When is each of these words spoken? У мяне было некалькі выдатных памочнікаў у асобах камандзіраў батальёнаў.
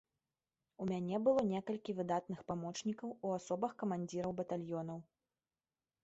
У 0.83 0.85
мяне 0.91 1.17
было 1.25 1.41
некалькі 1.49 1.93
выдатных 1.99 2.39
памочнікаў 2.51 3.09
у 3.17 3.27
асобах 3.39 3.75
камандзіраў 3.83 4.31
батальёнаў. 4.41 4.99